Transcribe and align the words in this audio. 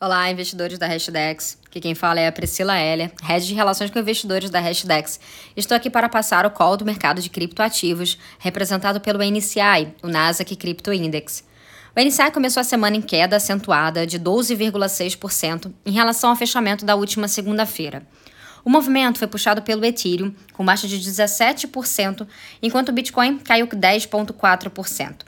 Olá, 0.00 0.30
investidores 0.30 0.78
da 0.78 0.86
Hashdex. 0.86 1.58
Aqui 1.66 1.80
quem 1.80 1.92
fala 1.92 2.20
é 2.20 2.28
a 2.28 2.30
Priscila 2.30 2.78
Heller, 2.78 3.10
Head 3.20 3.44
de 3.44 3.52
Relações 3.52 3.90
com 3.90 3.98
Investidores 3.98 4.48
da 4.48 4.60
Hashdex. 4.60 5.18
Estou 5.56 5.76
aqui 5.76 5.90
para 5.90 6.08
passar 6.08 6.46
o 6.46 6.52
call 6.52 6.76
do 6.76 6.84
mercado 6.84 7.20
de 7.20 7.28
criptoativos, 7.28 8.16
representado 8.38 9.00
pelo 9.00 9.18
NCI, 9.18 9.92
o 10.00 10.06
Nasdaq 10.06 10.54
Crypto 10.54 10.92
Index. 10.92 11.42
O 11.96 12.00
NCI 12.00 12.30
começou 12.30 12.60
a 12.60 12.64
semana 12.64 12.94
em 12.94 13.02
queda 13.02 13.34
acentuada 13.34 14.06
de 14.06 14.20
12,6% 14.20 15.72
em 15.84 15.90
relação 15.90 16.30
ao 16.30 16.36
fechamento 16.36 16.84
da 16.84 16.94
última 16.94 17.26
segunda-feira. 17.26 18.06
O 18.64 18.70
movimento 18.70 19.18
foi 19.18 19.26
puxado 19.26 19.62
pelo 19.62 19.84
Ethereum, 19.84 20.32
com 20.52 20.64
baixa 20.64 20.86
de 20.86 20.96
17%, 20.96 22.24
enquanto 22.62 22.90
o 22.90 22.92
Bitcoin 22.92 23.38
caiu 23.38 23.66
10,4%. 23.66 25.27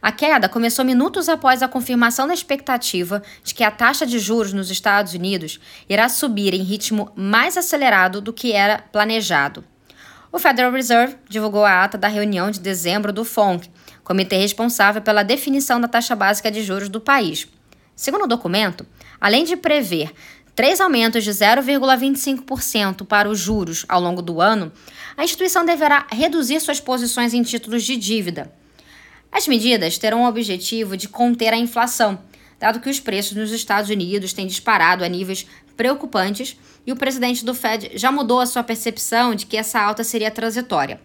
A 0.00 0.12
queda 0.12 0.48
começou 0.48 0.84
minutos 0.84 1.28
após 1.28 1.62
a 1.62 1.68
confirmação 1.68 2.28
da 2.28 2.34
expectativa 2.34 3.22
de 3.42 3.52
que 3.52 3.64
a 3.64 3.70
taxa 3.70 4.06
de 4.06 4.18
juros 4.18 4.52
nos 4.52 4.70
Estados 4.70 5.12
Unidos 5.12 5.58
irá 5.88 6.08
subir 6.08 6.54
em 6.54 6.62
ritmo 6.62 7.10
mais 7.16 7.56
acelerado 7.56 8.20
do 8.20 8.32
que 8.32 8.52
era 8.52 8.78
planejado. 8.92 9.64
O 10.30 10.38
Federal 10.38 10.70
Reserve 10.70 11.16
divulgou 11.28 11.64
a 11.64 11.82
ata 11.82 11.98
da 11.98 12.06
reunião 12.06 12.50
de 12.50 12.60
dezembro 12.60 13.12
do 13.12 13.24
FONC, 13.24 13.68
comitê 14.04 14.36
responsável 14.36 15.02
pela 15.02 15.24
definição 15.24 15.80
da 15.80 15.88
taxa 15.88 16.14
básica 16.14 16.50
de 16.50 16.62
juros 16.62 16.88
do 16.88 17.00
país. 17.00 17.48
Segundo 17.96 18.24
o 18.24 18.28
documento, 18.28 18.86
além 19.20 19.42
de 19.42 19.56
prever 19.56 20.12
três 20.54 20.80
aumentos 20.80 21.24
de 21.24 21.30
0,25% 21.30 23.04
para 23.04 23.28
os 23.28 23.38
juros 23.38 23.84
ao 23.88 24.00
longo 24.00 24.22
do 24.22 24.40
ano, 24.40 24.70
a 25.16 25.24
instituição 25.24 25.64
deverá 25.64 26.06
reduzir 26.12 26.60
suas 26.60 26.78
posições 26.78 27.34
em 27.34 27.42
títulos 27.42 27.82
de 27.82 27.96
dívida. 27.96 28.52
As 29.30 29.46
medidas 29.46 29.98
terão 29.98 30.22
o 30.22 30.28
objetivo 30.28 30.96
de 30.96 31.08
conter 31.08 31.52
a 31.52 31.56
inflação, 31.56 32.18
dado 32.58 32.80
que 32.80 32.90
os 32.90 32.98
preços 32.98 33.36
nos 33.36 33.52
Estados 33.52 33.90
Unidos 33.90 34.32
têm 34.32 34.46
disparado 34.46 35.04
a 35.04 35.08
níveis 35.08 35.46
preocupantes 35.76 36.56
e 36.86 36.92
o 36.92 36.96
presidente 36.96 37.44
do 37.44 37.54
Fed 37.54 37.92
já 37.94 38.10
mudou 38.10 38.40
a 38.40 38.46
sua 38.46 38.64
percepção 38.64 39.34
de 39.34 39.46
que 39.46 39.56
essa 39.56 39.80
alta 39.80 40.02
seria 40.02 40.30
transitória. 40.30 41.00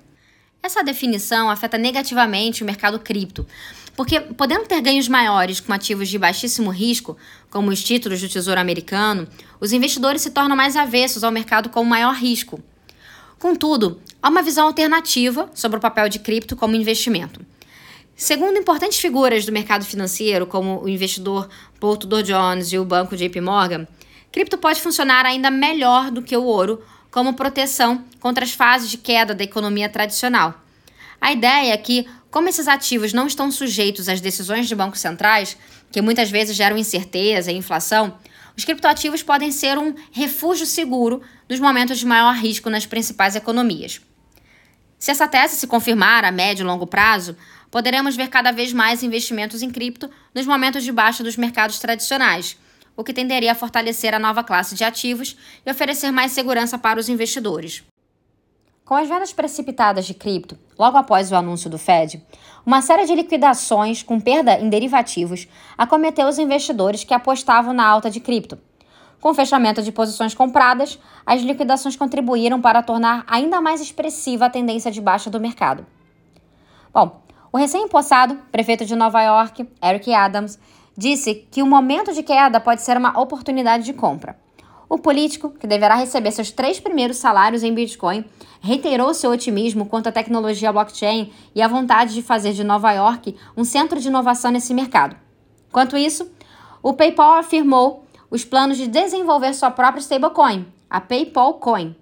Essa 0.64 0.82
definição 0.82 1.50
afeta 1.50 1.78
negativamente 1.78 2.64
o 2.64 2.66
mercado 2.66 2.98
cripto, 2.98 3.46
porque, 3.96 4.20
podendo 4.22 4.66
ter 4.66 4.82
ganhos 4.82 5.08
maiores 5.08 5.60
com 5.60 5.74
ativos 5.74 6.10
de 6.10 6.18
baixíssimo 6.18 6.72
risco, 6.72 7.18
como 7.52 7.70
os 7.70 7.84
títulos 7.84 8.22
do 8.22 8.30
Tesouro 8.30 8.60
Americano, 8.60 9.28
os 9.60 9.72
investidores 9.72 10.22
se 10.22 10.32
tornam 10.32 10.56
mais 10.56 10.76
avessos 10.76 11.24
ao 11.24 11.32
mercado 11.32 11.70
com 11.70 11.84
maior 11.84 12.16
risco. 12.16 12.64
Contudo, 13.38 14.02
há 14.22 14.30
uma 14.30 14.42
visão 14.42 14.68
alternativa 14.68 15.52
sobre 15.54 15.78
o 15.78 15.82
papel 15.82 16.08
de 16.08 16.20
cripto 16.20 16.56
como 16.56 16.78
investimento. 16.78 17.46
Segundo 18.16 18.60
importantes 18.60 19.00
figuras 19.00 19.46
do 19.46 19.52
mercado 19.52 19.84
financeiro, 19.84 20.46
como 20.46 20.82
o 20.82 20.88
investidor 20.88 21.50
Paul 21.80 21.98
Tudor 21.98 22.22
Jones 22.22 22.72
e 22.72 22.78
o 22.78 22.86
banco 22.86 23.18
JP 23.18 23.42
Morgan, 23.42 23.88
cripto 24.32 24.58
pode 24.58 24.82
funcionar 24.82 25.26
ainda 25.26 25.50
melhor 25.50 26.12
do 26.12 26.22
que 26.22 26.38
o 26.38 26.44
ouro 26.44 26.84
como 27.10 27.34
proteção 27.34 28.04
contra 28.20 28.44
as 28.44 28.52
fases 28.52 28.90
de 28.90 28.98
queda 28.98 29.34
da 29.34 29.44
economia 29.44 29.90
tradicional. 29.90 30.62
A 31.20 31.32
ideia 31.32 31.74
é 31.74 31.78
que, 31.78 32.08
como 32.30 32.50
esses 32.50 32.68
ativos 32.68 33.14
não 33.14 33.28
estão 33.28 33.52
sujeitos 33.52 34.08
às 34.08 34.22
decisões 34.22 34.68
de 34.68 34.76
bancos 34.76 35.00
centrais, 35.00 35.58
que 35.92 36.02
muitas 36.02 36.30
vezes 36.30 36.56
geram 36.56 36.78
incerteza 36.78 37.52
e 37.52 37.58
inflação, 37.58 38.18
os 38.56 38.64
criptoativos 38.64 39.24
podem 39.24 39.52
ser 39.52 39.78
um 39.78 39.96
refúgio 40.12 40.66
seguro 40.66 41.22
nos 41.50 41.60
momentos 41.60 41.98
de 41.98 42.06
maior 42.06 42.36
risco 42.36 42.70
nas 42.70 42.86
principais 42.86 43.36
economias. 43.36 44.02
Se 45.00 45.12
essa 45.12 45.28
tese 45.28 45.58
se 45.58 45.68
confirmar 45.68 46.24
a 46.24 46.32
médio 46.32 46.64
e 46.64 46.66
longo 46.66 46.88
prazo, 46.88 47.36
poderemos 47.74 48.16
ver 48.16 48.30
cada 48.30 48.52
vez 48.52 48.72
mais 48.72 49.02
investimentos 49.02 49.64
em 49.64 49.72
cripto 49.72 50.08
nos 50.32 50.46
momentos 50.46 50.84
de 50.84 50.92
baixa 50.92 51.24
dos 51.24 51.36
mercados 51.36 51.80
tradicionais, 51.80 52.56
o 52.96 53.04
que 53.04 53.12
tenderia 53.12 53.52
a 53.52 53.56
fortalecer 53.56 54.14
a 54.14 54.20
nova 54.20 54.44
classe 54.44 54.76
de 54.76 54.84
ativos 54.84 55.36
e 55.66 55.72
oferecer 55.72 56.12
mais 56.12 56.34
segurança 56.34 56.78
para 56.78 57.00
os 57.00 57.10
investidores. 57.10 57.84
Com 58.86 58.94
as 58.94 59.10
vendas 59.10 59.34
precipitadas 59.34 60.06
de 60.06 60.14
cripto, 60.14 60.56
logo 60.78 60.98
após 60.98 61.32
o 61.32 61.36
anúncio 61.36 61.68
do 61.68 61.80
Fed, 61.80 62.24
uma 62.64 62.80
série 62.80 63.08
de 63.08 63.16
liquidações 63.16 64.04
com 64.04 64.20
perda 64.20 64.60
em 64.60 64.70
derivativos 64.70 65.48
acometeu 65.76 66.28
os 66.28 66.38
investidores 66.38 67.04
que 67.04 67.14
apostavam 67.16 67.74
na 67.74 67.88
alta 67.88 68.08
de 68.08 68.20
cripto. 68.20 68.60
Com 69.20 69.32
o 69.32 69.34
fechamento 69.34 69.82
de 69.82 69.92
posições 69.92 70.36
compradas, 70.36 71.00
as 71.26 71.42
liquidações 71.42 71.96
contribuíram 71.96 72.62
para 72.62 72.84
tornar 72.84 73.24
ainda 73.26 73.60
mais 73.60 73.82
expressiva 73.82 74.46
a 74.46 74.50
tendência 74.52 74.92
de 74.92 75.02
baixa 75.02 75.32
do 75.32 75.40
mercado. 75.40 75.88
Bom, 76.94 77.24
o 77.54 77.58
recém-empossado 77.58 78.36
prefeito 78.52 78.84
de 78.84 78.96
Nova 78.96 79.22
York, 79.22 79.70
Eric 79.82 80.12
Adams, 80.12 80.58
disse 80.98 81.48
que 81.52 81.62
o 81.62 81.68
momento 81.68 82.12
de 82.12 82.24
queda 82.24 82.60
pode 82.60 82.82
ser 82.82 82.98
uma 82.98 83.22
oportunidade 83.22 83.84
de 83.84 83.94
compra. 83.94 84.36
O 84.90 84.98
político, 84.98 85.52
que 85.52 85.68
deverá 85.68 85.94
receber 85.94 86.32
seus 86.32 86.50
três 86.50 86.80
primeiros 86.80 87.18
salários 87.18 87.62
em 87.62 87.72
Bitcoin, 87.72 88.26
reiterou 88.60 89.14
seu 89.14 89.30
otimismo 89.30 89.86
quanto 89.86 90.10
à 90.10 90.12
tecnologia 90.12 90.74
blockchain 90.74 91.32
e 91.54 91.62
a 91.62 91.68
vontade 91.68 92.16
de 92.16 92.24
fazer 92.24 92.54
de 92.54 92.64
Nova 92.64 92.92
York 92.92 93.36
um 93.56 93.64
centro 93.64 94.00
de 94.00 94.08
inovação 94.08 94.50
nesse 94.50 94.74
mercado. 94.74 95.16
Quanto 95.72 95.96
isso, 95.96 96.32
o 96.82 96.94
PayPal 96.94 97.34
afirmou 97.34 98.04
os 98.32 98.44
planos 98.44 98.78
de 98.78 98.88
desenvolver 98.88 99.54
sua 99.54 99.70
própria 99.70 100.02
stablecoin, 100.02 100.66
a 100.90 101.00
PayPal 101.00 101.54
Coin. 101.56 101.96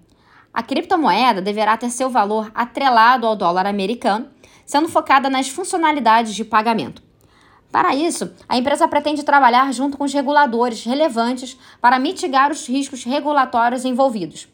A 0.52 0.62
criptomoeda 0.62 1.42
deverá 1.42 1.76
ter 1.76 1.90
seu 1.90 2.08
valor 2.08 2.50
atrelado 2.54 3.26
ao 3.26 3.36
dólar 3.36 3.66
americano 3.66 4.28
sendo 4.72 4.88
focada 4.88 5.28
nas 5.28 5.50
funcionalidades 5.50 6.34
de 6.34 6.46
pagamento. 6.46 7.02
Para 7.70 7.94
isso, 7.94 8.32
a 8.48 8.56
empresa 8.56 8.88
pretende 8.88 9.22
trabalhar 9.22 9.70
junto 9.70 9.98
com 9.98 10.04
os 10.04 10.14
reguladores 10.14 10.82
relevantes 10.82 11.58
para 11.78 11.98
mitigar 11.98 12.50
os 12.50 12.66
riscos 12.66 13.04
regulatórios 13.04 13.84
envolvidos. 13.84 14.48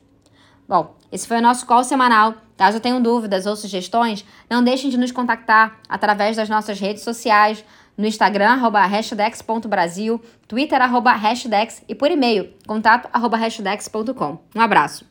Bom, 0.68 0.96
esse 1.12 1.24
foi 1.24 1.38
o 1.38 1.40
nosso 1.40 1.64
call 1.66 1.84
semanal. 1.84 2.34
Caso 2.56 2.80
tenham 2.80 3.00
dúvidas 3.00 3.46
ou 3.46 3.54
sugestões, 3.54 4.24
não 4.50 4.64
deixem 4.64 4.90
de 4.90 4.98
nos 4.98 5.12
contactar 5.12 5.78
através 5.88 6.36
das 6.36 6.48
nossas 6.48 6.80
redes 6.80 7.04
sociais, 7.04 7.64
no 7.96 8.04
Instagram, 8.04 8.54
arroba 8.54 8.84
hashdex.brasil, 8.86 10.20
Twitter, 10.48 10.82
arroba 10.82 11.12
hashdex 11.12 11.84
e 11.88 11.94
por 11.94 12.10
e-mail, 12.10 12.52
contato 12.66 13.08
arroba 13.12 13.36
hashdex.com. 13.36 14.38
Um 14.52 14.60
abraço! 14.60 15.08